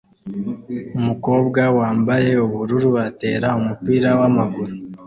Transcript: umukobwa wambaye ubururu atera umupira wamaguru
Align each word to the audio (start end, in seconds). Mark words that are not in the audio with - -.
umukobwa 0.97 1.61
wambaye 1.77 2.31
ubururu 2.45 2.89
atera 3.07 3.47
umupira 3.59 4.09
wamaguru 4.19 4.73